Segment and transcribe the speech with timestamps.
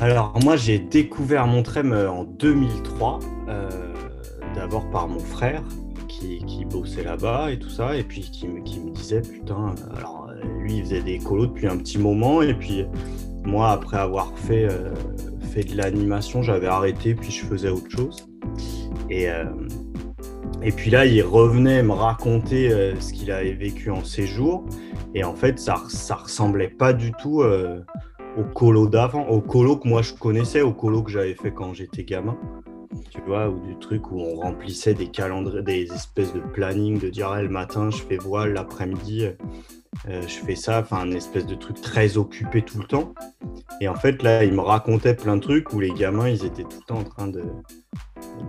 [0.00, 3.18] Alors moi j'ai découvert Montrem euh, en 2003,
[3.48, 3.68] euh,
[4.54, 5.62] d'abord par mon frère
[6.08, 10.30] qui, qui bossait là-bas et tout ça, et puis qui me, disait putain, alors
[10.60, 12.86] lui il faisait des colos depuis un petit moment, et puis
[13.44, 14.94] moi après avoir fait, euh,
[15.64, 18.28] de l'animation j'avais arrêté, puis je faisais autre chose.
[19.10, 19.44] Et, euh,
[20.76, 24.64] puis là il revenait me raconter euh, ce qu'il avait vécu en séjour,
[25.14, 27.42] et en fait ça, ça ressemblait pas du tout
[28.38, 31.52] euh, au colo d'avant, au colo que moi je connaissais, au colo que j'avais fait
[31.52, 32.36] quand j'étais gamin.
[33.10, 37.08] Tu vois, ou du truc où on remplissait des calendriers, des espèces de planning, de
[37.08, 39.28] dire ah, le matin je fais voile, l'après-midi
[40.08, 43.14] euh, je fais ça, enfin un espèce de truc très occupé tout le temps.
[43.80, 46.62] Et en fait là, il me racontait plein de trucs où les gamins ils étaient
[46.62, 47.42] tout le temps en train de,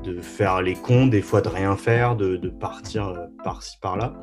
[0.03, 4.13] de faire les cons, des fois de rien faire, de, de partir euh, par-ci par-là.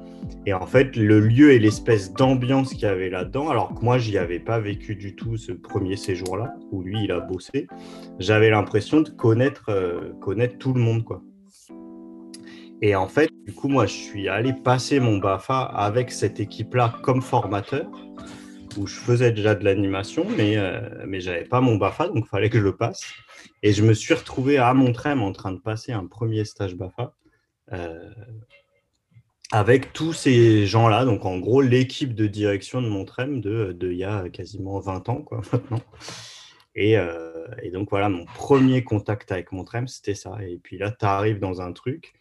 [0.47, 3.98] Et en fait, le lieu et l'espèce d'ambiance qu'il y avait là-dedans, alors que moi,
[3.98, 7.67] j'y avais pas vécu du tout ce premier séjour-là, où lui, il a bossé,
[8.19, 11.22] j'avais l'impression de connaître, euh, connaître tout le monde, quoi.
[12.83, 16.94] Et en fait, du coup, moi, je suis allé passer mon BAFA avec cette équipe-là
[17.03, 17.87] comme formateur,
[18.77, 22.28] où je faisais déjà de l'animation, mais, euh, mais j'avais pas mon BAFA, donc il
[22.28, 23.02] fallait que je le passe.
[23.62, 27.14] Et je me suis retrouvé à Montrem en train de passer un premier stage BAFA.
[27.72, 28.10] Euh,
[29.52, 33.98] avec tous ces gens-là, donc en gros l'équipe de direction de Montrem de, de il
[33.98, 35.80] y a quasiment 20 ans quoi, maintenant.
[36.74, 40.36] Et, euh, et donc voilà, mon premier contact avec Montrem, c'était ça.
[40.47, 42.12] Et puis là, tu arrives dans un truc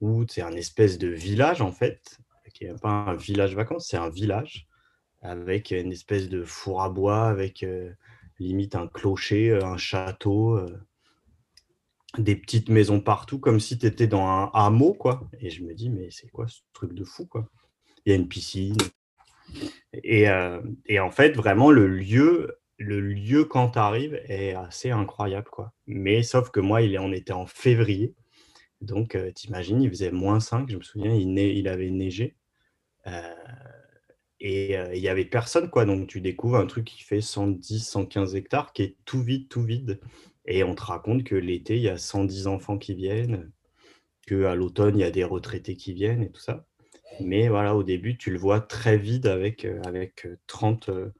[0.00, 2.18] où c'est un espèce de village en fait,
[2.52, 4.66] qui n'est pas un village vacances, c'est un village
[5.24, 7.90] avec une espèce de four à bois, avec euh,
[8.38, 10.78] limite un clocher, euh, un château, euh,
[12.18, 15.28] des petites maisons partout, comme si tu étais dans un hameau, quoi.
[15.40, 17.48] Et je me dis, mais c'est quoi ce truc de fou, quoi?
[18.04, 18.76] Il y a une piscine.
[19.94, 20.26] Et,
[20.86, 25.72] et en fait, vraiment, le lieu, le lieu quand tu arrives est assez incroyable, quoi.
[25.86, 28.14] Mais sauf que moi, il est, on était en février.
[28.80, 32.36] Donc, t'imagines, il faisait moins 5, je me souviens, il, il avait neigé.
[34.44, 35.86] Et euh, il n'y avait personne, quoi.
[35.86, 39.62] Donc, tu découvres un truc qui fait 110, 115 hectares, qui est tout vide, tout
[39.62, 40.00] vide.
[40.46, 43.50] Et on te raconte que l'été, il y a 110 enfants qui viennent,
[44.26, 46.66] qu'à l'automne, il y a des retraités qui viennent et tout ça.
[47.20, 51.14] Mais voilà, au début, tu le vois très vide avec, euh, avec euh, 30, euh,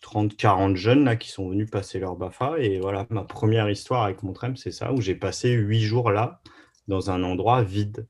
[0.00, 2.58] 30, 40 jeunes là, qui sont venus passer leur BAFA.
[2.58, 6.40] Et voilà, ma première histoire avec Montrem, c'est ça, où j'ai passé huit jours là,
[6.88, 8.08] dans un endroit vide.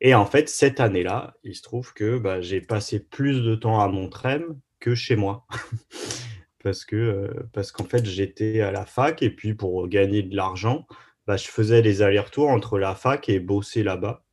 [0.00, 3.80] Et en fait, cette année-là, il se trouve que bah, j'ai passé plus de temps
[3.80, 5.46] à Montrem que chez moi.
[6.62, 10.36] parce que euh, parce qu'en fait, j'étais à la fac et puis pour gagner de
[10.36, 10.86] l'argent,
[11.26, 14.24] bah, je faisais les allers-retours entre la fac et bosser là-bas.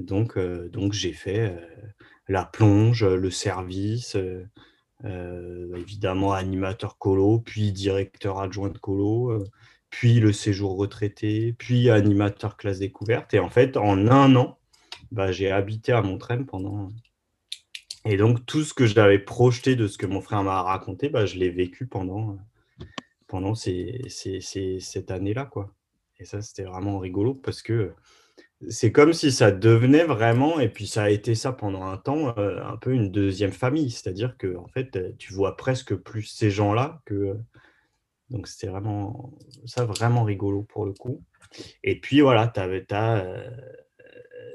[0.00, 1.60] Donc, euh, donc j'ai fait euh,
[2.28, 4.16] la plonge, le service,
[5.04, 9.44] euh, évidemment animateur colo, puis directeur adjoint de colo,
[9.90, 13.34] puis le séjour retraité, puis animateur classe découverte.
[13.34, 14.58] Et en fait, en un an,
[15.12, 16.90] bah, j'ai habité à Montrem pendant.
[18.04, 21.26] Et donc, tout ce que j'avais projeté de ce que mon frère m'a raconté, bah,
[21.26, 22.38] je l'ai vécu pendant,
[23.26, 25.44] pendant cette année-là.
[25.46, 25.74] quoi.
[26.18, 27.92] Et ça, c'était vraiment rigolo parce que
[28.68, 32.36] c'est comme si ça devenait vraiment, et puis ça a été ça pendant un temps,
[32.38, 33.90] euh, un peu une deuxième famille.
[33.90, 37.36] C'est-à-dire que en fait, euh, tu vois presque plus ces gens-là que.
[38.30, 39.32] Donc, c'était vraiment
[39.64, 41.22] ça, vraiment rigolo pour le coup.
[41.82, 43.24] Et puis voilà, tu as,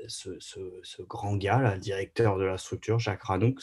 [0.08, 3.56] ce, ce- ce grand gars, là, le directeur de la structure, Jacques Ranoux,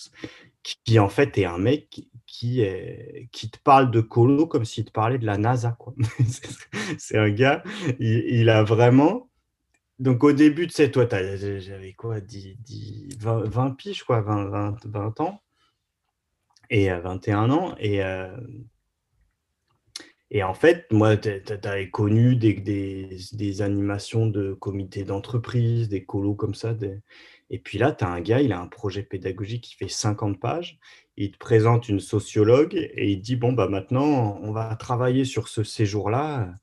[0.62, 4.46] qui, qui, en fait est un mec qui, qui est- qui te parle de colo
[4.46, 5.76] comme s'il te parlait de la NASA.
[6.98, 7.62] C'est un gars,
[7.98, 9.28] il, il a vraiment.
[10.00, 14.46] Donc au début, tu sais, toi, j'avais quoi, 10, 10, 20, 20 piges, quoi, 20,
[14.46, 15.42] 20, 20 ans,
[16.70, 18.28] et euh, 21 ans, et, euh,
[20.32, 21.30] et en fait, moi, tu
[21.64, 26.74] avais connu des, des, animations de comités d'entreprise, des colos comme ça.
[27.50, 30.38] Et puis là, tu as un gars, il a un projet pédagogique qui fait 50
[30.38, 30.78] pages.
[31.16, 35.48] Il te présente une sociologue et il dit, bon, bah maintenant, on va travailler sur
[35.48, 36.54] ce séjour-là.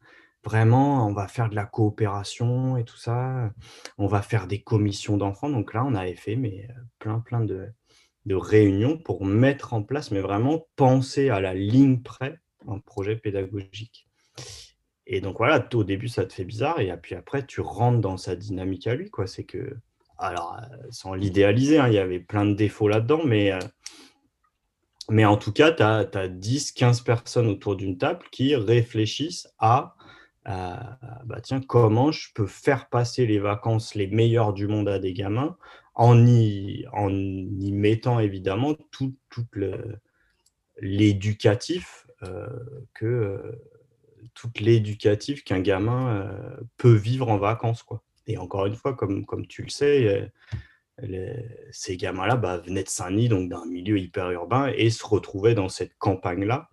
[0.45, 3.51] Vraiment, on va faire de la coopération et tout ça.
[3.97, 5.49] On va faire des commissions d'enfants.
[5.49, 7.67] Donc là, on avait fait mais, euh, plein, plein de,
[8.25, 13.15] de réunions pour mettre en place, mais vraiment penser à la ligne près un projet
[13.15, 14.07] pédagogique.
[15.05, 18.17] Et donc voilà, au début, ça te fait bizarre, et puis après, tu rentres dans
[18.17, 19.09] sa dynamique à lui.
[19.09, 19.25] quoi.
[19.25, 19.77] C'est que,
[20.17, 25.37] alors, euh, sans l'idéaliser, hein, il y avait plein de défauts là-dedans, mais, euh, en
[25.37, 29.95] tout cas, tu as, 10, 15 personnes autour d'une table qui réfléchissent à,
[30.43, 34.99] à, bah, tiens, comment je peux faire passer les vacances les meilleures du monde à
[34.99, 35.57] des gamins
[35.95, 36.85] en y,
[37.71, 39.45] mettant évidemment tout, tout
[40.79, 42.06] l'éducatif
[42.93, 43.59] que
[44.33, 46.29] toute l'éducatif qu'un gamin
[46.77, 47.83] peut vivre en vacances.
[47.83, 48.03] Quoi.
[48.27, 50.31] Et encore une fois, comme, comme tu le sais,
[51.71, 55.69] ces gamins-là bah, venaient de Saint-Denis, donc d'un milieu hyper urbain, et se retrouvaient dans
[55.69, 56.69] cette campagne-là.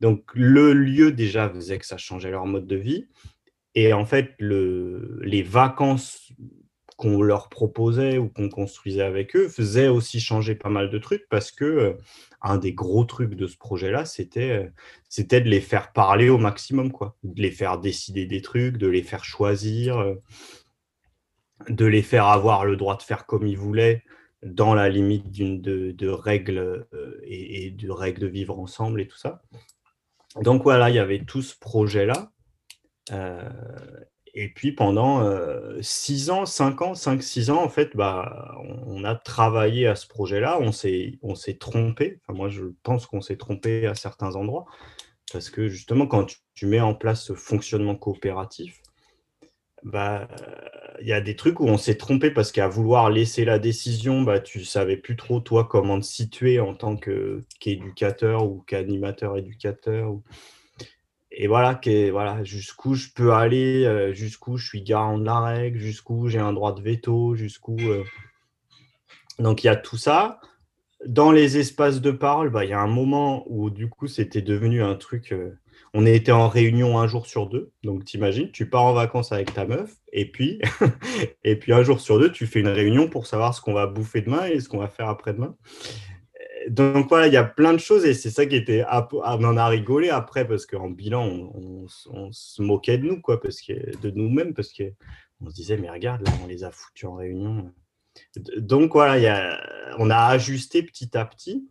[0.00, 3.08] Donc le lieu déjà faisait que ça changeait leur mode de vie.
[3.74, 6.32] Et en fait, le, les vacances
[6.98, 11.28] qu'on leur proposait ou qu'on construisait avec eux faisaient aussi changer pas mal de trucs
[11.30, 11.92] parce que euh,
[12.42, 14.68] un des gros trucs de ce projet-là, c'était euh,
[15.08, 18.88] c'était de les faire parler au maximum, quoi, de les faire décider des trucs, de
[18.88, 20.16] les faire choisir, euh,
[21.68, 24.02] de les faire avoir le droit de faire comme ils voulaient
[24.42, 26.86] dans la limite d'une de, règles
[27.24, 29.42] et, de règles de vivre ensemble et tout ça.
[30.40, 32.30] Donc voilà, il y avait tout ce projet-là.
[34.40, 38.54] Et puis pendant euh, six ans, cinq ans, cinq, six ans, en fait, bah,
[38.86, 40.60] on, a travaillé à ce projet-là.
[40.60, 41.18] On s'est,
[41.58, 42.20] trompé.
[42.28, 44.66] Moi, je pense qu'on s'est trompé à certains endroits.
[45.32, 48.80] Parce que justement, quand tu, mets en place ce fonctionnement coopératif,
[49.82, 50.28] bah,
[51.00, 54.22] il y a des trucs où on s'est trompé parce qu'à vouloir laisser la décision,
[54.22, 60.12] bah, tu savais plus trop, toi, comment te situer en tant qu'éducateur ou qu'animateur éducateur.
[61.40, 61.80] Et voilà,
[62.10, 66.40] voilà jusqu'où je peux aller, euh, jusqu'où je suis garant de la règle, jusqu'où j'ai
[66.40, 67.76] un droit de veto, jusqu'où.
[67.78, 68.02] Euh.
[69.38, 70.40] Donc il y a tout ça.
[71.06, 74.42] Dans les espaces de parole, bah, il y a un moment où du coup c'était
[74.42, 75.30] devenu un truc.
[75.30, 75.56] Euh,
[75.94, 77.70] on était en réunion un jour sur deux.
[77.84, 80.60] Donc t'imagines, tu pars en vacances avec ta meuf, et puis,
[81.44, 83.86] et puis un jour sur deux, tu fais une réunion pour savoir ce qu'on va
[83.86, 85.54] bouffer demain et ce qu'on va faire après-demain
[86.68, 88.84] donc voilà, il y a plein de choses et c'est ça qui était.
[89.12, 91.86] On en a rigolé après parce qu'en bilan, on,
[92.30, 96.28] se moquait de nous, quoi, parce que, de nous-mêmes, parce qu'on se disait, mais regarde,
[96.42, 97.72] on les a foutus en réunion.
[98.56, 99.58] Donc voilà,
[99.98, 101.68] on a ajusté petit à petit.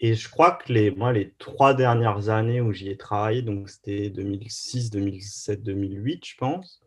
[0.00, 3.68] Et je crois que les, moi, les trois dernières années où j'y ai travaillé, donc
[3.68, 6.80] c'était 2006, 2007, 2008, je pense,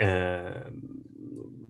[0.00, 0.52] euh,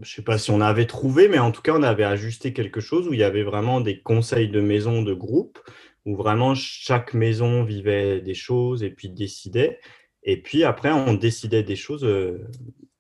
[0.00, 2.80] je sais pas si on avait trouvé, mais en tout cas, on avait ajusté quelque
[2.80, 5.58] chose où il y avait vraiment des conseils de maison, de groupe,
[6.04, 9.80] où vraiment chaque maison vivait des choses et puis décidait.
[10.22, 12.46] Et puis après, on décidait des choses euh,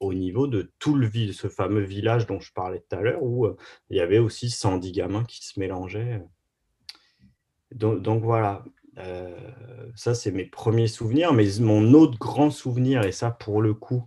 [0.00, 3.22] au niveau de tout le village, ce fameux village dont je parlais tout à l'heure,
[3.22, 3.56] où euh,
[3.90, 6.22] il y avait aussi 110 gamins qui se mélangeaient.
[7.72, 8.64] Donc, voilà,
[9.96, 11.32] ça c'est mes premiers souvenirs.
[11.32, 14.06] Mais mon autre grand souvenir, et ça pour le coup,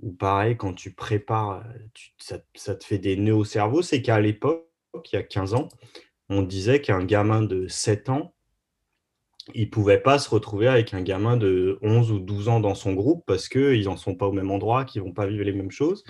[0.00, 1.64] ou pareil, quand tu prépares,
[2.18, 4.68] ça, te fait des nœuds au cerveau, c'est qu'à l'époque,
[5.12, 5.68] il y a 15 ans,
[6.28, 8.34] on disait qu'un gamin de 7 ans,
[9.54, 12.74] il ne pouvait pas se retrouver avec un gamin de 11 ou 12 ans dans
[12.74, 15.44] son groupe parce qu'ils n'en sont pas au même endroit, qu'ils ne vont pas vivre
[15.44, 16.02] les mêmes choses.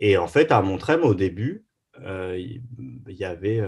[0.00, 1.66] Et en fait, à Montrem, au début,
[2.00, 2.62] il
[3.06, 3.60] y avait.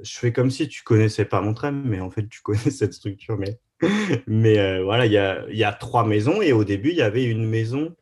[0.00, 3.36] Je fais comme si tu connaissais pas Montrem, mais en fait, tu connais cette structure.
[3.36, 3.60] Mais,
[4.26, 7.24] mais voilà, il y a, y a, trois maisons et au début, il y avait
[7.24, 7.94] une maison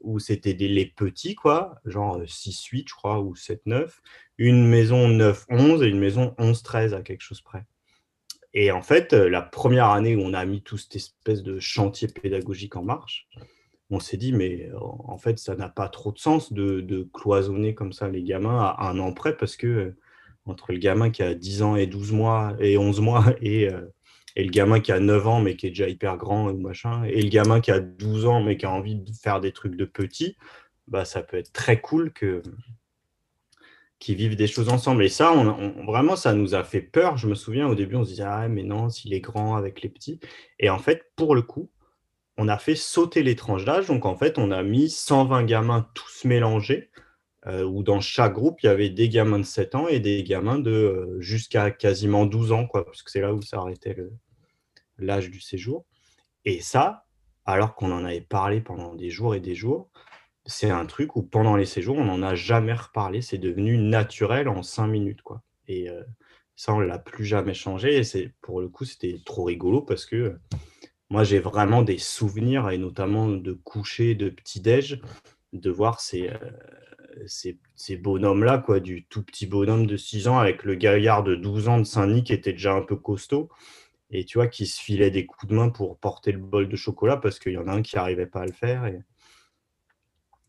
[0.00, 3.90] où c'était les petits, quoi, genre 6-8, je crois, ou 7-9,
[4.38, 7.64] une maison 9-11 et une maison 11-13 à quelque chose près.
[8.52, 12.08] Et en fait, la première année où on a mis tout cette espèce de chantier
[12.08, 13.28] pédagogique en marche,
[13.90, 17.92] on s'est dit, mais en fait, ça n'a pas trop de sens de, cloisonner comme
[17.92, 19.94] ça les gamins à un an près, parce que
[20.46, 23.68] entre le gamin qui a 10 ans et 12 mois et 11 mois et
[24.36, 27.04] et le gamin qui a 9 ans mais qui est déjà hyper grand ou machin,
[27.04, 29.76] et le gamin qui a 12 ans mais qui a envie de faire des trucs
[29.76, 30.36] de petit,
[30.88, 32.42] bah, ça peut être très cool que
[34.00, 35.04] qu'ils vivent des choses ensemble.
[35.04, 37.18] Et ça, on, vraiment, ça nous a fait peur.
[37.18, 39.82] Je me souviens, au début, on se disait, ah, mais non, s'il est grand avec
[39.82, 40.18] les petits.
[40.58, 41.70] Et en fait, pour le coup,
[42.38, 43.86] on a fait sauter les tranches d'âge.
[43.86, 46.90] Donc, en fait, on a mis 120 gamins tous mélangés,
[47.46, 50.22] euh, où dans chaque groupe, il y avait des gamins de 7 ans et des
[50.22, 53.96] gamins de euh, jusqu'à quasiment 12 ans, quoi, parce que c'est là où ça arrêtait
[54.98, 55.84] l'âge du séjour.
[56.44, 57.06] Et ça,
[57.46, 59.90] alors qu'on en avait parlé pendant des jours et des jours,
[60.46, 63.22] c'est un truc où pendant les séjours, on n'en a jamais reparlé.
[63.22, 65.22] C'est devenu naturel en cinq minutes.
[65.22, 65.42] Quoi.
[65.68, 66.02] Et euh,
[66.56, 68.00] ça, on ne l'a plus jamais changé.
[68.00, 70.38] Et pour le coup, c'était trop rigolo parce que
[71.10, 75.00] moi, j'ai vraiment des souvenirs, et notamment de coucher, de petit-déj,
[75.52, 76.36] de voir ces, euh,
[77.26, 81.34] ces, ces bonhommes-là, quoi, du tout petit bonhomme de 6 ans avec le gaillard de
[81.34, 83.48] 12 ans de Saint-Denis qui était déjà un peu costaud
[84.10, 86.76] et tu vois, qui se filait des coups de main pour porter le bol de
[86.76, 88.86] chocolat parce qu'il y en a un qui n'arrivait pas à le faire.
[88.86, 89.00] Et...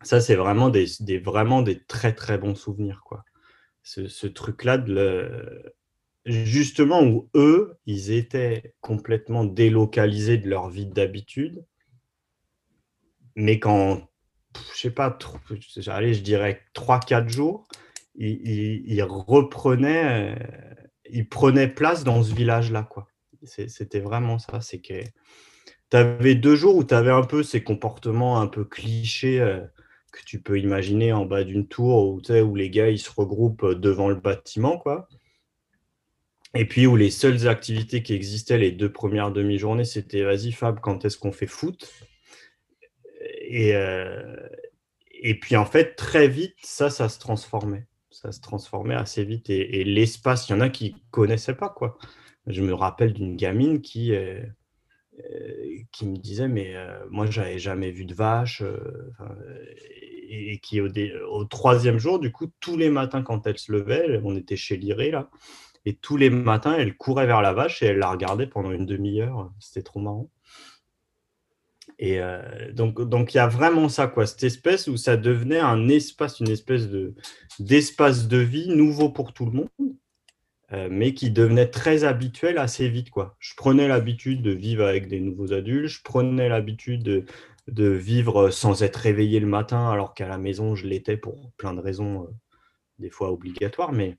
[0.02, 0.88] Ça, c'est vraiment des,
[1.20, 3.02] vraiment des très très bons souvenirs.
[3.06, 3.24] quoi.
[3.84, 4.84] Ce, truc-là,
[6.26, 11.64] justement, où eux, ils étaient complètement délocalisés de leur vie d'habitude,
[13.36, 14.11] mais quand,
[14.74, 15.18] je sais pas,
[15.88, 17.68] allez, je dirais 3-4 jours,
[18.16, 20.36] ils, reprenaient,
[21.10, 22.84] ils prenaient place dans ce village-là.
[22.84, 23.08] quoi
[23.44, 24.62] C'était vraiment ça.
[24.62, 25.02] C'est que
[25.90, 29.60] tu avais deux jours où tu avais un peu ces comportements un peu clichés euh,
[30.12, 33.74] que tu peux imaginer en bas d'une tour où, où les gars ils se regroupent
[33.74, 34.78] devant le bâtiment.
[34.78, 35.08] quoi.
[36.54, 40.80] Et puis où les seules activités qui existaient les deux premières demi-journées, c'était vas-y Fab,
[40.82, 41.90] quand est-ce qu'on fait foot?
[43.52, 44.48] Et, euh,
[45.12, 47.86] et puis en fait, très vite, ça, ça se transformait.
[48.10, 49.50] Ça se transformait assez vite.
[49.50, 51.70] Et, l'espace, il y en a qui ne connaissaient pas.
[51.70, 51.98] quoi.
[52.48, 54.42] Je me rappelle d'une gamine qui, euh,
[55.20, 58.64] euh, qui me disait mais euh, moi j'avais jamais vu de vache
[60.30, 60.88] et, qui au,
[61.30, 64.78] au, troisième jour du coup tous les matins quand elle se levait on était chez
[64.78, 65.30] Liré là
[65.86, 68.86] et tous les matins elle courait vers la vache et elle la regardait pendant une
[68.88, 70.30] demi-heure c'était trop marrant
[72.04, 72.20] et
[72.74, 76.40] donc donc il y a vraiment ça quoi cette espèce où ça devenait un espace
[76.40, 77.14] une espèce de
[77.60, 79.70] d'espace de vie nouveau pour tout le monde
[80.74, 83.10] euh, mais qui devenait très habituel assez vite.
[83.10, 83.36] Quoi.
[83.40, 87.04] Je prenais l'habitude de vivre avec des nouveaux adultes, je prenais l'habitude
[87.68, 91.74] de, vivre sans être réveillé le matin, alors qu'à la maison, je l'étais pour plein
[91.74, 92.28] de raisons, euh,
[93.00, 94.18] des fois obligatoires, mais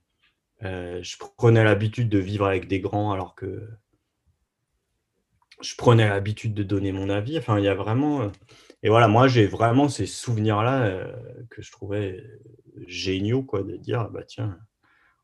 [0.63, 3.67] euh, je prenais l'habitude de vivre avec des grands, alors que
[5.61, 7.37] je prenais l'habitude de donner mon avis.
[7.37, 8.31] Enfin, il y a vraiment...
[8.81, 11.07] Et voilà, moi, j'ai vraiment ces souvenirs-là
[11.49, 12.21] que je trouvais
[12.87, 14.57] géniaux, quoi, de dire, bah tiens,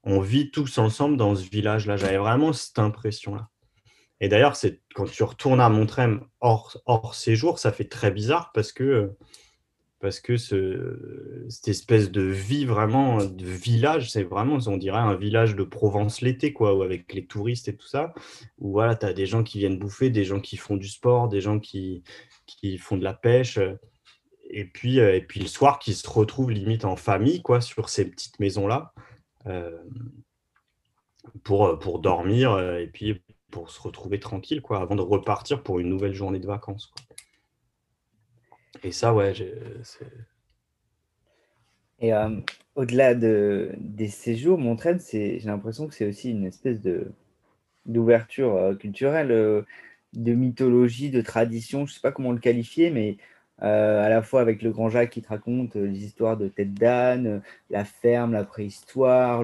[0.03, 1.97] on vit tous ensemble dans ce village-là.
[1.97, 3.49] J'avais vraiment cette impression-là.
[4.21, 8.51] Et d'ailleurs, c'est quand tu retournes à Montrem hors, hors séjour, ça fait très bizarre
[8.53, 9.11] parce que,
[9.99, 15.15] parce que ce, cette espèce de vie vraiment de village, c'est vraiment, on dirait un
[15.15, 18.13] village de Provence l'été, quoi, avec les touristes et tout ça,
[18.59, 21.27] où voilà, tu as des gens qui viennent bouffer, des gens qui font du sport,
[21.27, 22.03] des gens qui,
[22.45, 23.59] qui font de la pêche,
[24.49, 28.09] et puis, et puis le soir qui se retrouvent limite en famille, quoi, sur ces
[28.09, 28.93] petites maisons-là.
[29.47, 29.77] Euh,
[31.43, 35.63] pour, euh, pour dormir euh, et puis pour se retrouver tranquille quoi, avant de repartir
[35.63, 36.91] pour une nouvelle journée de vacances.
[38.83, 39.33] Et ça, ouais,
[41.99, 42.11] Et
[42.75, 46.79] au-delà de, des séjours, Montraine, j'ai l'impression que c'est aussi une espèce
[47.85, 49.65] d'ouverture culturelle,
[50.13, 53.17] de mythologie, de tradition, je ne sais pas comment le qualifier, mais
[53.61, 56.47] euh, à la fois avec le grand Jacques qui te raconte euh, les histoires de
[56.47, 57.39] tête d'âne, euh,
[57.69, 59.43] la ferme, la préhistoire,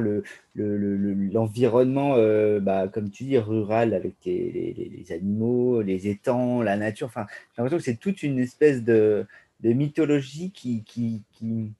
[0.55, 7.07] l'environnement, le, bah, comme tu dis, rural avec les, animaux, les étangs, la nature.
[7.07, 9.27] Enfin, j'ai l'impression que c'est toute une espèce de,
[9.63, 11.73] mythologie qui, qui,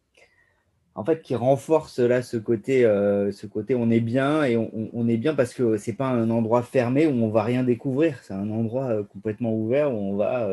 [0.95, 5.17] en fait, qui renforce là ce côté, ce côté on est bien et on, est
[5.17, 8.19] bien parce que c'est pas un endroit fermé où on va rien découvrir.
[8.23, 10.49] C'est un endroit complètement ouvert où on va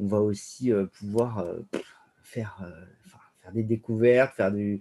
[0.00, 1.58] on va aussi euh, pouvoir euh,
[2.22, 2.84] faire, euh,
[3.42, 4.80] faire des découvertes, faire du,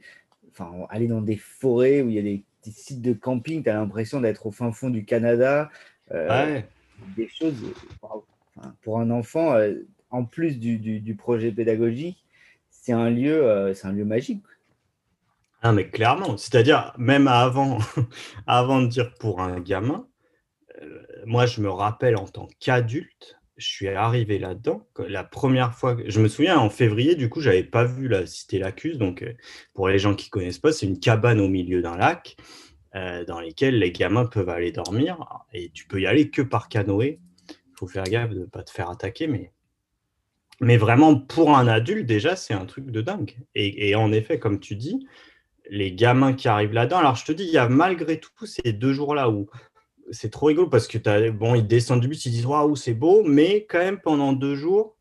[0.51, 3.73] enfin, aller dans des forêts où il y a des, sites de camping, tu as
[3.73, 5.71] l'impression d'être au fin fond du Canada.
[6.11, 7.55] Des choses,
[8.81, 9.57] pour un enfant,
[10.11, 12.23] en plus du, projet pédagogique,
[12.69, 14.43] c'est un lieu, c'est un lieu magique.
[15.63, 17.79] Ah, mais clairement, c'est-à-dire, même avant,
[18.45, 20.05] avant de dire pour un gamin,
[21.25, 24.87] moi, je me rappelle en tant qu'adulte, je suis arrivé là-dedans.
[25.07, 28.57] La première fois, je me souviens en février, du coup, j'avais pas vu la cité
[28.57, 28.97] Lacus.
[28.97, 29.33] Donc, euh,
[29.73, 32.37] pour les gens qui connaissent pas, c'est une cabane au milieu d'un lac
[32.95, 35.17] euh, dans lesquels les gamins peuvent aller dormir.
[35.53, 37.19] Et tu peux y aller que par canoë.
[37.49, 39.51] Il faut faire gaffe de ne pas te faire attaquer, mais
[40.61, 43.37] mais vraiment pour un adulte déjà, c'est un truc de dingue.
[43.55, 45.07] Et, en effet, comme tu dis,
[45.69, 46.97] les gamins qui arrivent là-dedans.
[46.97, 49.49] Alors, je te dis, il y a malgré tout ces deux jours-là où
[50.11, 52.93] c'est trop rigolo parce que as, bon, ils descendent du bus, ils disent waouh, c'est
[52.93, 54.95] beau, mais quand même pendant deux jours,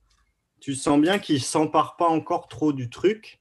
[0.60, 3.40] tu sens bien qu'ils s'emparent pas encore trop du truc.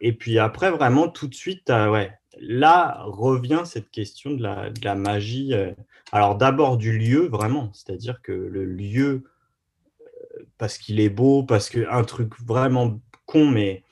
[0.00, 5.54] Et puis après, vraiment, tout de suite, ouais, là revient cette question de la, magie.
[5.54, 5.72] Euh.
[6.12, 9.24] Alors d'abord du lieu, vraiment, c'est-à-dire que le lieu,
[10.00, 13.84] euh, parce qu'il est beau, parce qu'un truc vraiment con, mais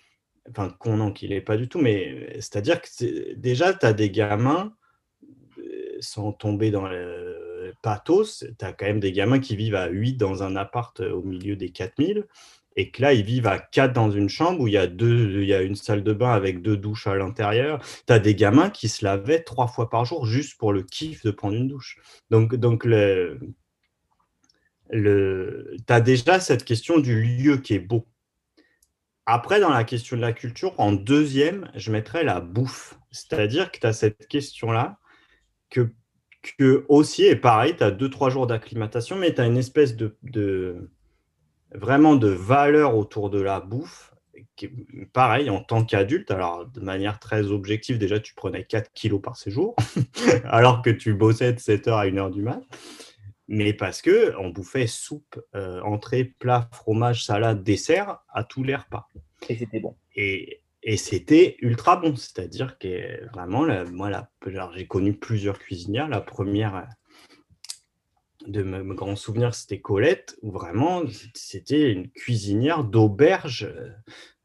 [0.51, 4.11] enfin con non, qu'il n'est pas du tout, mais c'est-à-dire que déjà, tu as des
[4.11, 4.75] gamins
[6.05, 10.15] sans tomber dans le pathos, tu as quand même des gamins qui vivent à 8
[10.15, 12.27] dans un appart euh, au milieu des 4000
[12.77, 15.43] et que là, ils vivent à 4 dans une chambre où il y a, deux,
[15.43, 17.81] il y a une salle de bain avec deux douches à l'intérieur.
[18.07, 21.23] Tu as des gamins qui se lavaient trois fois par jour juste pour le kiff
[21.25, 21.99] de prendre une douche.
[22.31, 23.39] Donc, donc le,
[24.91, 28.07] le, tu as déjà cette question du lieu qui est beau.
[29.27, 32.99] Après, dans la question de la culture, en deuxième, je mettrais la bouffe.
[33.11, 34.99] C'est-à-dire que tu as cette question-là
[35.75, 35.91] que,
[36.59, 39.97] que aussi, et pareil, tu as deux, trois jours d'acclimatation, mais tu as une espèce
[39.97, 40.91] de, de,
[41.73, 44.13] vraiment de valeur autour de la bouffe.
[44.57, 44.69] Qui,
[45.13, 49.37] pareil, en tant qu'adulte, alors de manière très objective, déjà tu prenais 4 kilos par
[49.37, 49.75] séjour,
[50.45, 52.61] alors que tu bossais de 7h à 1h du mat.
[53.49, 58.77] mais parce que on bouffait soupe, euh, entrée, plat, fromage, salade, dessert à tous les
[58.77, 59.09] repas.
[59.49, 59.97] Et c'était bon.
[60.15, 64.29] Et, et c'était ultra bon, c'est-à-dire que vraiment, moi,
[64.75, 66.09] j'ai connu plusieurs cuisinières.
[66.09, 66.87] La première
[68.47, 71.03] de mes grands souvenirs, c'était Colette, où vraiment,
[71.35, 73.89] c'était une cuisinière d'auberge euh,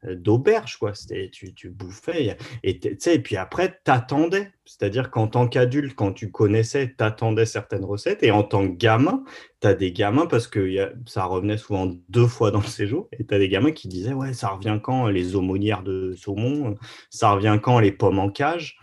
[0.02, 0.92] d'auberge, quoi.
[1.32, 4.50] Tu, tu bouffais, et, et puis après, t'attendais.
[4.64, 9.24] C'est-à-dire qu'en tant qu'adulte, quand tu connaissais, t'attendais certaines recettes, et en tant que gamin,
[9.60, 13.26] tu as des gamins, parce que ça revenait souvent deux fois dans le séjour, et
[13.26, 16.76] tu as des gamins qui disaient, ouais, ça revient quand les aumônières de saumon,
[17.10, 18.78] ça revient quand les pommes en cage.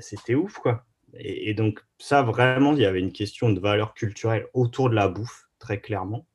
[0.00, 0.84] C'était ouf, quoi.
[1.18, 5.08] Et donc, ça, vraiment, il y avait une question de valeur culturelle autour de la
[5.08, 6.26] bouffe, très clairement.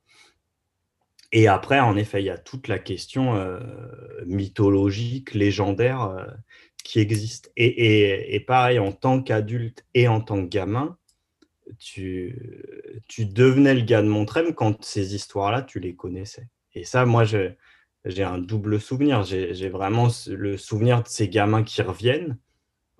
[1.31, 3.59] Et après, en effet, il y a toute la question euh,
[4.25, 6.25] mythologique, légendaire euh,
[6.83, 7.51] qui existe.
[7.55, 10.97] Et, pareil, en tant qu'adulte et en tant que gamin,
[11.79, 16.47] tu, tu devenais le gars de Montrem quand ces histoires-là, tu les connaissais.
[16.73, 19.23] Et ça, moi, j'ai un double souvenir.
[19.23, 22.37] J'ai vraiment le souvenir de ces gamins qui reviennent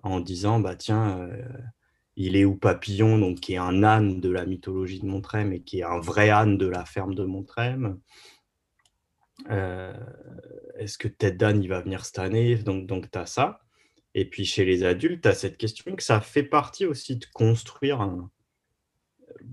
[0.02, 1.42] en disant, bah tiens, euh,
[2.16, 5.62] il est où Papillon, donc qui est un âne de la mythologie de Montrem et
[5.62, 7.98] qui est un vrai âne de la ferme de Montrem.
[9.50, 9.94] Euh,
[10.76, 12.56] est-ce que Ted Dan il va venir cette année?
[12.56, 13.60] Donc, tu as ça.
[14.14, 17.24] Et puis chez les adultes, tu as cette question que ça fait partie aussi de
[17.32, 18.06] construire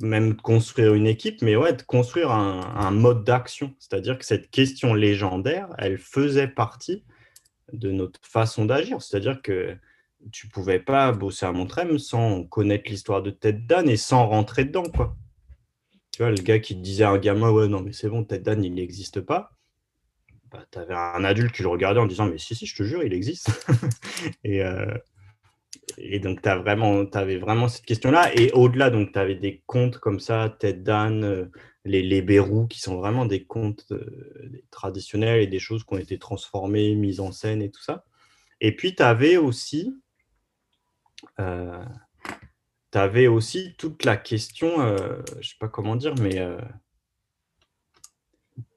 [0.02, 3.74] même de construire une équipe, mais ouais, de construire un, un mode d'action.
[3.80, 7.04] C'est-à-dire que cette question légendaire, elle faisait partie
[7.74, 9.02] de notre façon d'agir.
[9.02, 9.76] C'est-à-dire que
[10.32, 14.66] tu pouvais pas bosser à Montrem sans connaître l'histoire de Ted Dan et sans rentrer
[14.66, 15.16] dedans, quoi.
[16.12, 18.44] Tu vois, le gars qui disait à un gamin, ouais, non, mais c'est bon, Ted
[18.44, 19.52] Dan, il n'existe pas.
[20.52, 22.84] Bah, tu avais un adulte qui le regardait en disant, mais si, si, je te
[22.84, 23.52] jure, il existe.
[24.44, 24.98] et, euh,
[25.98, 28.32] et donc, tu vraiment, avais vraiment cette question-là.
[28.36, 31.46] Et au-delà, donc, tu avais des contes comme ça, Ted Dan, euh,
[31.86, 36.00] les, les Bérous, qui sont vraiment des contes euh, traditionnels et des choses qui ont
[36.00, 38.04] été transformées, mises en scène et tout ça.
[38.60, 39.96] Et puis, tu avais aussi
[41.40, 41.84] euh,
[42.92, 46.60] tu avais aussi toute la question, euh, je ne sais pas comment dire, mais euh,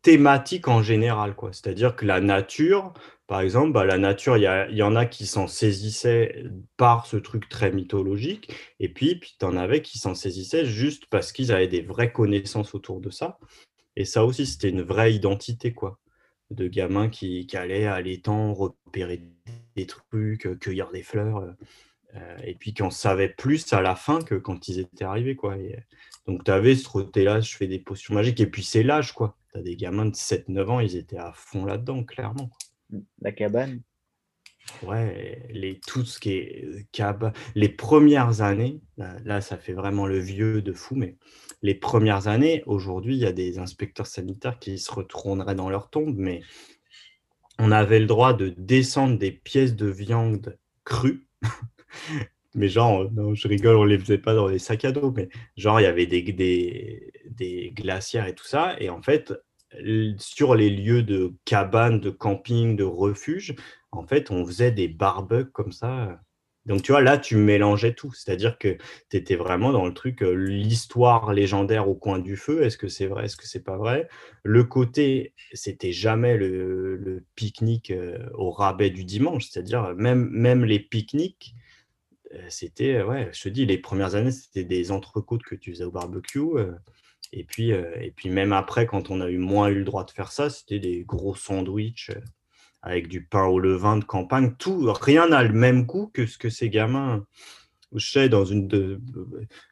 [0.03, 1.35] thématique en général.
[1.35, 1.53] quoi.
[1.53, 2.93] C'est-à-dire que la nature,
[3.27, 6.45] par exemple, bah, la nature, il y, en a qui s'en saisissaient
[6.77, 11.07] par ce truc très mythologique, et puis, puis tu en avais qui s'en saisissaient juste
[11.07, 13.39] parce qu'ils avaient des vraies connaissances autour de ça.
[13.97, 15.99] Et ça aussi, c'était une vraie identité, quoi,
[16.51, 19.23] de gamins qui, qui à l'étang repérer
[19.77, 21.55] des trucs, cueillir des fleurs.
[22.15, 25.37] Euh, et puis qu'on savait plus à la fin que quand ils étaient arrivés.
[25.37, 25.57] Quoi.
[25.57, 25.79] Et,
[26.27, 28.41] donc, tu avais ce côté-là, je fais des potions magiques.
[28.41, 29.13] Et puis, c'est l'âge.
[29.13, 29.37] quoi.
[29.53, 32.51] Tu as des gamins de 7-9 ans, ils étaient à fond là-dedans, clairement.
[33.21, 33.81] La cabane
[34.83, 37.33] Ouais, les, tout ce qui est euh, cabane.
[37.55, 41.17] Les premières années, là, ça fait vraiment le vieux de fou, mais
[41.63, 45.91] les premières années, aujourd'hui, il y a des inspecteurs sanitaires qui se retourneraient dans leur
[45.91, 46.43] tombe, mais
[47.59, 51.27] on avait le droit de descendre des pièces de viande crues
[52.55, 55.29] mais genre, non, je rigole, on les faisait pas dans les sacs à dos, mais
[55.57, 58.77] genre, il y avait des, des, des glacières et tout ça.
[58.81, 59.33] Et en fait,
[60.19, 63.55] sur les lieux de cabanes, de camping, de refuge,
[63.91, 66.21] en fait, on faisait des barbecues comme ça.
[66.67, 68.13] Donc, tu vois, là, tu mélangeais tout.
[68.13, 68.77] C'est-à-dire que
[69.11, 72.63] tu étais vraiment dans le truc, euh, l'histoire légendaire au coin du feu.
[72.63, 73.25] Est-ce que c'est vrai?
[73.25, 74.09] Est-ce que c'est pas vrai?
[74.45, 79.49] Le côté, c'était jamais le, le pique-nique euh, au rabais du dimanche.
[79.49, 81.62] C'est-à-dire, même, même les pique-niques, euh,
[82.49, 85.91] c'était, ouais, je te dis, les premières années, c'était des entrecôtes que tu faisais au
[85.91, 86.41] barbecue.
[86.41, 86.73] Euh,
[87.33, 90.05] et puis, euh, et puis même après, quand on a eu moins eu le droit
[90.05, 92.11] de faire ça, c'était des gros sandwichs
[92.83, 94.55] avec du pain au levain de campagne.
[94.59, 97.25] Tout, rien n'a le même goût que ce que ces gamins.
[97.95, 98.99] Je sais, dans une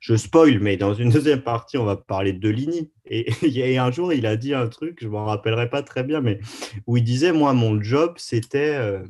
[0.00, 2.90] je spoil, mais dans une deuxième partie, on va parler de Ligny.
[3.06, 6.38] Et un jour, il a dit un truc, je m'en rappellerai pas très bien, mais
[6.86, 9.02] où il disait, moi, mon job, c'était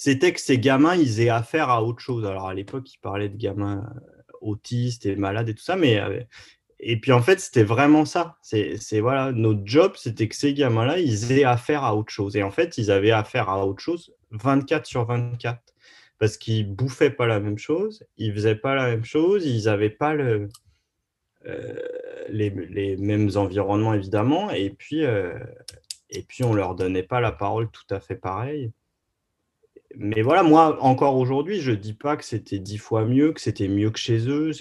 [0.00, 2.24] c'était que ces gamins, ils aient affaire à autre chose.
[2.24, 6.00] Alors à l'époque, il parlait de gamins euh, autistes et malades et tout ça, mais
[6.00, 6.22] euh,
[6.78, 8.38] et puis en fait, c'était vraiment ça.
[8.40, 12.34] C'est voilà, notre job, c'était que ces gamins-là, ils aient affaire à autre chose.
[12.34, 15.60] Et en fait, ils avaient affaire à autre chose 24 sur 24
[16.18, 19.90] parce qu'ils bouffaient pas la même chose, ils faisaient pas la même chose, ils n'avaient
[19.90, 20.48] pas euh,
[22.30, 27.94] les, mêmes environnements évidemment, et puis et puis on leur donnait pas la parole tout
[27.94, 28.72] à fait pareil
[29.96, 33.40] mais voilà, moi, encore aujourd'hui, je ne dis pas que c'était dix fois mieux, que
[33.40, 34.52] c'était mieux que chez eux.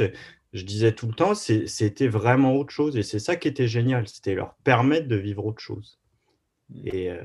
[0.54, 2.98] Je disais tout le temps, c'était vraiment autre chose.
[2.98, 6.00] Et c'est ça qui était génial, c'était leur permettre de vivre autre chose.
[6.70, 6.88] Mmh.
[6.88, 7.22] Et, euh,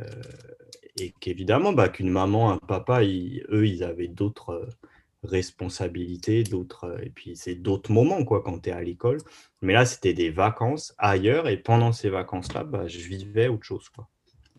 [0.98, 4.68] et qu'évidemment, bah, qu'une maman, un papa, eux, ils avaient d'autres
[5.24, 9.18] responsabilités, d'autres, et puis c'est d'autres moments quoi quand tu es à l'école.
[9.62, 13.88] Mais là, c'était des vacances ailleurs, et pendant ces vacances-là, bah, je vivais autre chose.
[13.88, 14.08] Quoi.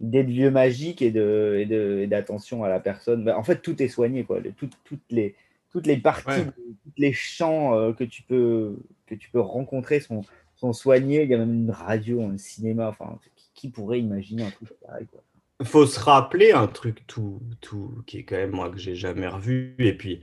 [0.01, 3.23] D'être vieux magique et d'attention de, à la personne.
[3.23, 4.23] Bah, en fait, tout est soigné.
[4.23, 4.39] Quoi.
[4.57, 5.35] toutes, les,
[5.71, 8.77] toutes les parties, tous les champs euh, que, tu peux,
[9.07, 10.21] que tu peux rencontrer sont,
[10.55, 11.23] sont soignés.
[11.23, 12.89] Il y a même une radio, un cinéma.
[12.89, 13.19] Enfin,
[13.53, 15.23] qui, pourrait imaginer un truc pareil quoi.
[15.63, 19.27] Faut se rappeler un truc tout, tout qui est quand même moi que j'ai jamais
[19.27, 19.75] revu.
[19.79, 20.21] Et puis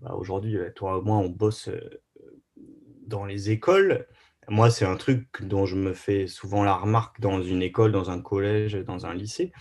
[0.00, 2.00] bah, aujourd'hui, toi et moi, on bosse euh,
[3.06, 4.06] dans les écoles.
[4.48, 8.10] Moi, c'est un truc dont je me fais souvent la remarque dans une école, dans
[8.10, 9.52] un collège, dans un lycée.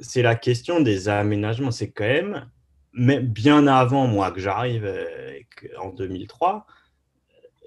[0.00, 1.72] C'est la question des aménagements.
[1.72, 2.50] C'est quand même,
[2.92, 5.40] mais bien avant moi que j'arrive euh,
[5.80, 6.66] en 2003,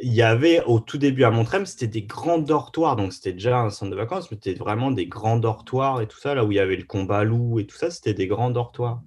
[0.01, 2.95] il y avait au tout début à Montrem, c'était des grands dortoirs.
[2.95, 6.17] Donc, c'était déjà un centre de vacances, mais c'était vraiment des grands dortoirs et tout
[6.17, 8.49] ça, là où il y avait le combat loup et tout ça, c'était des grands
[8.49, 9.01] dortoirs.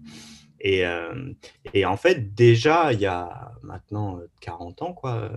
[0.61, 1.33] Et, euh,
[1.75, 5.31] et, en fait, déjà, il y a maintenant 40 ans, quoi,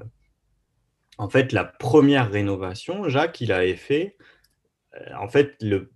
[1.19, 4.15] en fait, la première rénovation, Jacques, il avait fait,
[4.95, 5.91] euh, en fait, le,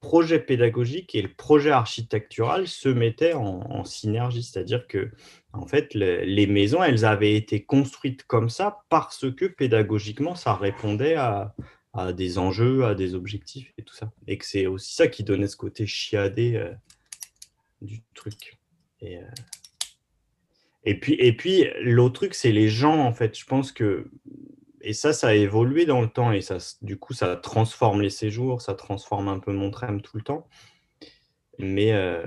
[0.00, 5.12] projet pédagogique et le projet architectural se mettaient en, synergie, c'est-à-dire que,
[5.54, 11.14] en fait, les maisons, elles avaient été construites comme ça parce que pédagogiquement, ça répondait
[11.14, 11.54] à,
[12.12, 14.12] des enjeux, à des objectifs et tout ça.
[14.26, 16.74] Et que c'est aussi ça qui donnait ce côté chiadé euh,
[17.80, 18.58] du truc.
[19.00, 19.22] Et, euh,
[20.82, 23.38] et puis, et puis l'autre truc, c'est les gens, en fait.
[23.38, 24.10] Je pense que
[24.84, 28.10] et ça, ça a évolué dans le temps et ça, du coup, ça transforme les
[28.10, 30.46] séjours, ça transforme un peu mon tram tout le temps.
[31.58, 32.26] Mais, euh,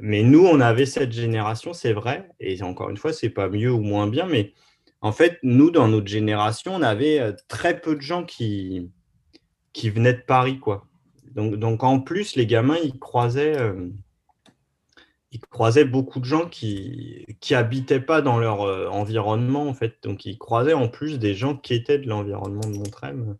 [0.00, 3.70] mais nous, on avait cette génération, c'est vrai, et encore une fois, c'est pas mieux
[3.70, 4.52] ou moins bien, mais
[5.00, 8.90] en fait, nous, dans notre génération, on avait euh, très peu de gens qui,
[9.72, 10.86] qui venaient de Paris, quoi.
[11.34, 13.88] Donc, en plus, les gamins, ils croisaient, euh,
[15.32, 19.96] ils croisaient beaucoup de gens qui qui habitaient pas dans leur euh, environnement en fait.
[20.02, 23.36] Donc ils croisaient en plus des gens qui étaient de l'environnement de Montrem.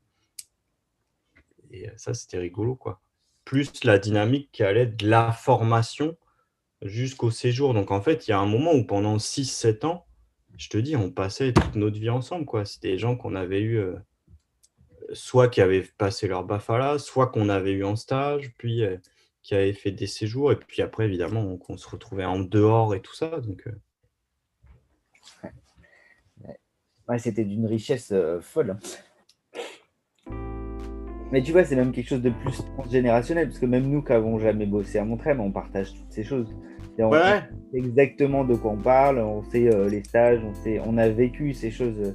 [1.71, 3.01] Et euh, ça c'était rigolo quoi.
[3.45, 6.17] Plus la dynamique qui allait de la formation
[6.81, 7.75] jusqu'au séjour.
[7.75, 10.07] Donc en fait, il y a un moment où pendant 6 7 ans,
[10.57, 12.65] je te dis, on passait toute notre vie ensemble quoi.
[12.65, 13.97] C'était des gens qu'on avait eu euh,
[15.13, 18.83] soit qui avaient passé leur bafala, soit qu'on avait eu en stage, puis
[19.43, 20.53] qui avait fait des séjours.
[20.53, 23.41] Et puis après, évidemment, on, se retrouvait en dehors et tout ça.
[23.41, 25.49] Donc, euh.
[27.09, 27.19] ouais.
[27.19, 28.77] c'était d'une richesse euh, folle.
[31.33, 34.13] Mais tu vois, c'est même quelque chose de plus transgénérationnel, parce que même nous qui
[34.13, 36.55] n'avons jamais bossé à Montreuil, on partage toutes ces choses.
[36.99, 37.41] on ouais.
[37.73, 41.09] sait exactement de quoi on parle, on sait euh, les stages, on, sait, on a
[41.09, 42.15] vécu ces choses.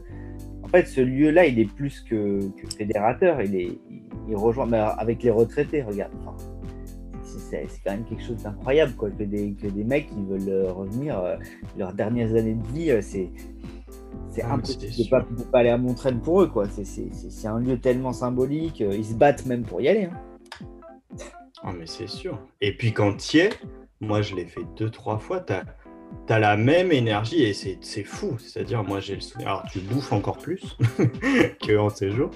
[0.61, 2.41] En fait, ce lieu-là, il est plus que,
[2.77, 3.79] fédérateur, il, est,
[4.27, 6.13] il, rejoint avec les retraités, regarde
[7.49, 10.71] c'est quand même quelque chose d'incroyable quoi, que des, que des mecs qui veulent euh,
[10.71, 11.35] revenir euh,
[11.77, 13.29] leurs dernières années de vie, euh, c'est
[14.29, 16.47] c'est ah, impossible de pas, pas aller à Montreuil pour eux.
[16.47, 16.65] quoi.
[16.67, 20.05] C'est un lieu tellement symbolique, ils se battent même pour y aller.
[20.05, 20.17] Hein.
[21.63, 22.39] Ah, mais c'est sûr.
[22.61, 23.49] Et puis quand tu y es,
[23.99, 25.65] moi je l'ai fait deux, trois fois, tu as
[26.27, 28.37] tu as la même énergie et c'est fou.
[28.37, 29.47] C'est-à-dire, moi, j'ai le souvenir.
[29.47, 30.77] Alors, tu bouffes encore plus
[31.65, 32.31] qu'en séjour,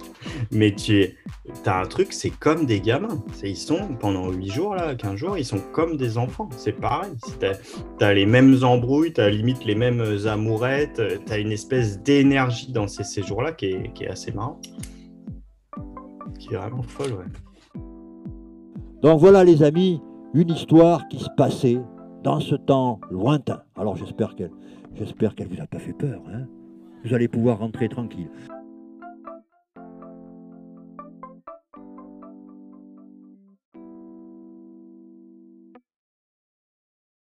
[0.51, 1.17] mais tu
[1.65, 3.21] as un truc, c'est comme des gamins.
[3.43, 6.49] Ils sont, pendant 8 jours, là, 15 jours, ils sont comme des enfants.
[6.55, 7.12] C'est pareil.
[7.39, 11.99] Tu as, les mêmes embrouilles, tu as limite les mêmes amourettes, tu as une espèce
[12.01, 14.62] d'énergie dans ces séjours-là qui est, qui est assez marrant.
[16.39, 17.81] Qui est vraiment folle, ouais.
[19.01, 19.99] Donc voilà, les amis,
[20.34, 21.79] une histoire qui se passait
[22.23, 23.63] dans ce temps lointain.
[23.75, 24.51] Alors j'espère qu'elle
[24.95, 26.21] j'espère qu'elle vous a pas fait peur.
[26.31, 26.47] Hein
[27.03, 28.29] vous allez pouvoir rentrer tranquille.